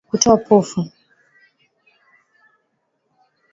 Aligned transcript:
Kutoa 0.09 0.35
povu 0.47 0.81